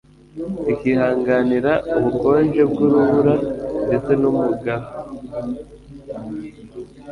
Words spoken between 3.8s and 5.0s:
ndetse n'umugaru.